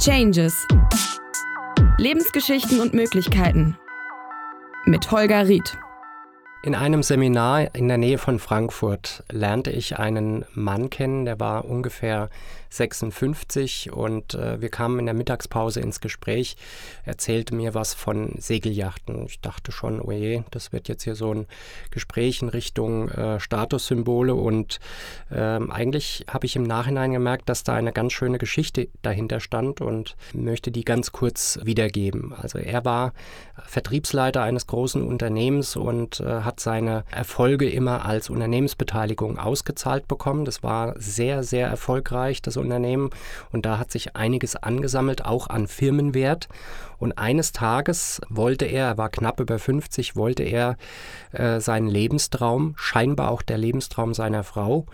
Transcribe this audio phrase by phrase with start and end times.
[0.00, 0.66] Changes.
[1.98, 3.76] Lebensgeschichten und Möglichkeiten.
[4.86, 5.76] Mit Holger Ried.
[6.62, 11.64] In einem Seminar in der Nähe von Frankfurt lernte ich einen Mann kennen, der war
[11.64, 12.28] ungefähr
[12.68, 16.56] 56 und äh, wir kamen in der Mittagspause ins Gespräch.
[17.04, 19.26] Er erzählte mir was von Segeljachten.
[19.26, 20.12] Ich dachte schon, oh
[20.50, 21.46] das wird jetzt hier so ein
[21.90, 24.80] Gespräch in Richtung äh, Statussymbole und
[25.30, 29.80] äh, eigentlich habe ich im Nachhinein gemerkt, dass da eine ganz schöne Geschichte dahinter stand
[29.80, 32.34] und möchte die ganz kurz wiedergeben.
[32.34, 33.12] Also er war
[33.66, 40.44] Vertriebsleiter eines großen Unternehmens und hat hat seine Erfolge immer als Unternehmensbeteiligung ausgezahlt bekommen.
[40.44, 43.10] Das war sehr, sehr erfolgreich, das Unternehmen.
[43.52, 46.48] Und da hat sich einiges angesammelt, auch an Firmenwert.
[46.98, 50.76] Und eines Tages wollte er, er war knapp über 50, wollte er
[51.30, 54.86] äh, seinen Lebenstraum, scheinbar auch der Lebenstraum seiner Frau,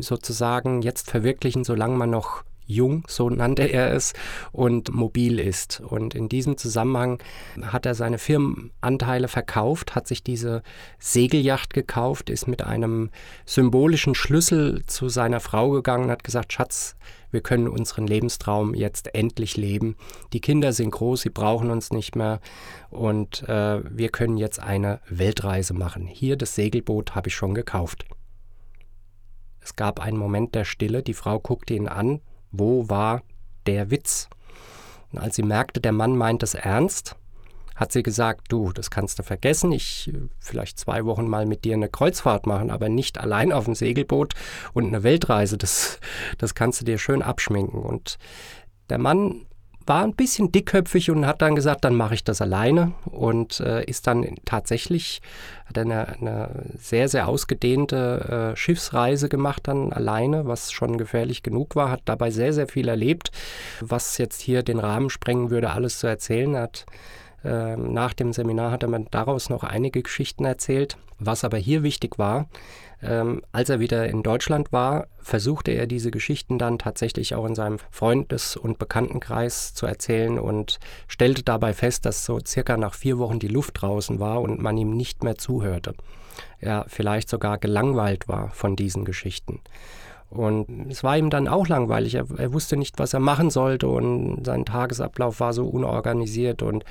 [0.00, 4.12] sozusagen jetzt verwirklichen, solange man noch jung, so nannte er es,
[4.52, 5.80] und mobil ist.
[5.80, 7.22] Und in diesem Zusammenhang
[7.62, 10.62] hat er seine Firmenanteile verkauft, hat sich diese
[10.98, 13.10] Segelyacht gekauft, ist mit einem
[13.44, 16.96] symbolischen Schlüssel zu seiner Frau gegangen, hat gesagt, Schatz,
[17.30, 19.96] wir können unseren Lebenstraum jetzt endlich leben.
[20.32, 22.40] Die Kinder sind groß, sie brauchen uns nicht mehr
[22.90, 26.06] und äh, wir können jetzt eine Weltreise machen.
[26.06, 28.04] Hier das Segelboot habe ich schon gekauft.
[29.60, 32.20] Es gab einen Moment der Stille, die Frau guckte ihn an,
[32.52, 33.22] wo war
[33.66, 34.28] der Witz?
[35.12, 37.16] Und als sie merkte, der Mann meint es ernst,
[37.80, 41.64] hat sie gesagt, du, das kannst du vergessen, ich äh, vielleicht zwei Wochen mal mit
[41.64, 44.34] dir eine Kreuzfahrt machen, aber nicht allein auf dem Segelboot
[44.74, 45.98] und eine Weltreise, das,
[46.38, 47.80] das kannst du dir schön abschminken.
[47.82, 48.18] Und
[48.90, 49.46] der Mann
[49.86, 53.84] war ein bisschen dickköpfig und hat dann gesagt, dann mache ich das alleine und äh,
[53.84, 55.20] ist dann tatsächlich,
[55.66, 61.76] hat eine, eine sehr, sehr ausgedehnte äh, Schiffsreise gemacht dann alleine, was schon gefährlich genug
[61.76, 63.30] war, hat dabei sehr, sehr viel erlebt,
[63.80, 66.56] was jetzt hier den Rahmen sprengen würde, alles zu erzählen.
[66.56, 66.86] hat
[67.42, 70.96] nach dem Seminar hat er mir daraus noch einige Geschichten erzählt.
[71.18, 72.48] Was aber hier wichtig war,
[73.02, 77.54] ähm, als er wieder in Deutschland war, versuchte er diese Geschichten dann tatsächlich auch in
[77.54, 83.18] seinem Freundes- und Bekanntenkreis zu erzählen und stellte dabei fest, dass so circa nach vier
[83.18, 85.94] Wochen die Luft draußen war und man ihm nicht mehr zuhörte.
[86.58, 89.60] Er vielleicht sogar gelangweilt war von diesen Geschichten.
[90.30, 92.14] Und es war ihm dann auch langweilig.
[92.14, 96.62] Er, er, wusste nicht, was er machen sollte und sein Tagesablauf war so unorganisiert.
[96.62, 96.84] Und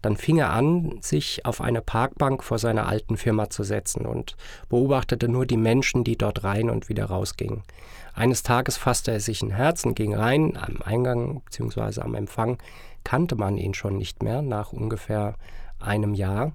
[0.00, 4.36] dann fing er an, sich auf eine Parkbank vor seiner alten Firma zu setzen und
[4.70, 7.62] beobachtete nur die Menschen, die dort rein und wieder rausgingen.
[8.14, 10.56] Eines Tages fasste er sich ein Herz und ging rein.
[10.56, 12.00] Am Eingang bzw.
[12.00, 12.56] am Empfang
[13.04, 15.34] kannte man ihn schon nicht mehr nach ungefähr
[15.78, 16.52] einem Jahr.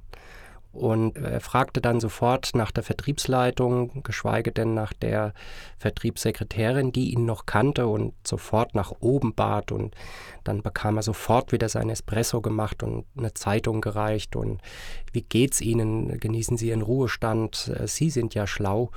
[0.74, 5.34] Und er fragte dann sofort nach der Vertriebsleitung, geschweige denn nach der
[5.78, 9.72] Vertriebssekretärin, die ihn noch kannte und sofort nach oben bat.
[9.72, 9.96] Und
[10.44, 14.36] dann bekam er sofort wieder sein Espresso gemacht und eine Zeitung gereicht.
[14.36, 14.62] Und
[15.12, 16.20] wie geht's Ihnen?
[16.20, 17.72] Genießen Sie Ihren Ruhestand?
[17.86, 18.90] Sie sind ja schlau.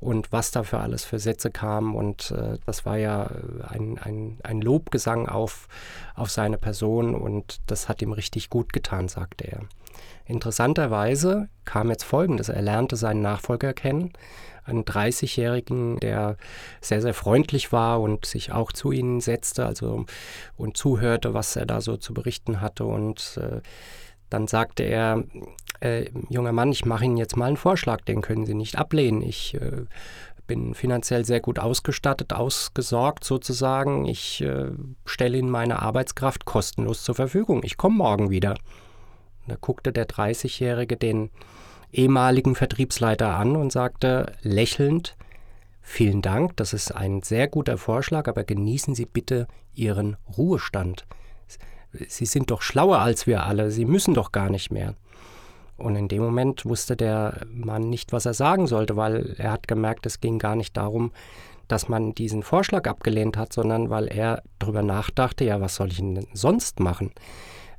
[0.00, 1.94] Und was da für alles für Sätze kamen.
[1.94, 3.30] Und äh, das war ja
[3.68, 5.66] ein, ein, ein Lobgesang auf,
[6.14, 7.14] auf seine Person.
[7.14, 9.60] Und das hat ihm richtig gut getan, sagte er.
[10.24, 11.21] Interessanterweise
[11.64, 12.48] kam jetzt Folgendes.
[12.48, 14.12] Er lernte seinen Nachfolger kennen,
[14.64, 16.36] einen 30-Jährigen, der
[16.80, 20.06] sehr, sehr freundlich war und sich auch zu ihnen setzte also,
[20.56, 22.84] und zuhörte, was er da so zu berichten hatte.
[22.84, 23.60] Und äh,
[24.30, 25.24] dann sagte er,
[25.80, 29.20] äh, junger Mann, ich mache Ihnen jetzt mal einen Vorschlag, den können Sie nicht ablehnen.
[29.20, 29.84] Ich äh,
[30.46, 34.06] bin finanziell sehr gut ausgestattet, ausgesorgt sozusagen.
[34.06, 34.70] Ich äh,
[35.04, 37.62] stelle Ihnen meine Arbeitskraft kostenlos zur Verfügung.
[37.64, 38.54] Ich komme morgen wieder.
[39.46, 41.30] Da guckte der 30-Jährige den
[41.92, 45.16] ehemaligen Vertriebsleiter an und sagte lächelnd,
[45.84, 51.06] Vielen Dank, das ist ein sehr guter Vorschlag, aber genießen Sie bitte Ihren Ruhestand.
[52.08, 54.94] Sie sind doch schlauer als wir alle, Sie müssen doch gar nicht mehr.
[55.76, 59.66] Und in dem Moment wusste der Mann nicht, was er sagen sollte, weil er hat
[59.66, 61.10] gemerkt, es ging gar nicht darum,
[61.66, 65.96] dass man diesen Vorschlag abgelehnt hat, sondern weil er darüber nachdachte, ja, was soll ich
[65.96, 67.10] denn sonst machen?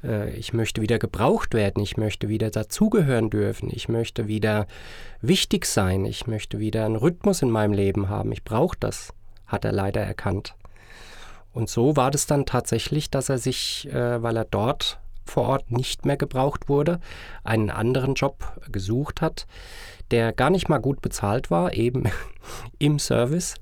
[0.03, 4.67] Äh, ich möchte wieder gebraucht werden, ich möchte wieder dazugehören dürfen, ich möchte wieder
[5.21, 9.13] wichtig sein, ich möchte wieder einen Rhythmus in meinem Leben haben, ich brauche das,
[9.45, 10.55] hat er leider erkannt.
[11.53, 14.99] Und so war das dann tatsächlich, dass er sich, äh, weil er dort
[15.33, 16.99] vor Ort nicht mehr gebraucht wurde,
[17.43, 19.47] einen anderen Job gesucht hat,
[20.11, 22.03] der gar nicht mal gut bezahlt war, eben
[22.79, 23.55] im Service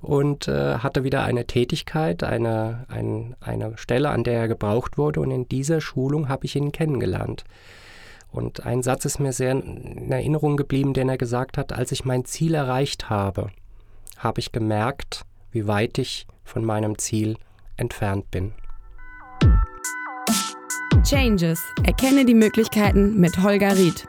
[0.00, 5.20] und äh, hatte wieder eine Tätigkeit, eine, ein, eine Stelle, an der er gebraucht wurde
[5.20, 7.44] und in dieser Schulung habe ich ihn kennengelernt.
[8.32, 12.04] Und ein Satz ist mir sehr in Erinnerung geblieben, den er gesagt hat, als ich
[12.04, 13.50] mein Ziel erreicht habe,
[14.16, 15.22] habe ich gemerkt,
[15.52, 17.36] wie weit ich von meinem Ziel
[17.76, 18.54] entfernt bin.
[21.04, 21.60] Changes.
[21.84, 24.06] Erkenne die Möglichkeiten mit Holger Ried.